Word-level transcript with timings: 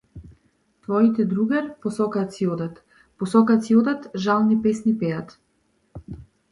Твоите 0.83 1.25
другар, 1.33 1.67
по 1.83 1.91
сокаци 1.97 2.47
одат, 2.55 2.81
по 3.17 3.25
сокаци 3.35 3.79
одат, 3.83 4.09
жални 4.27 4.61
песни 4.67 4.97
пеат. 5.05 5.39